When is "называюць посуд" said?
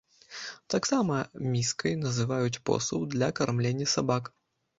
2.05-3.05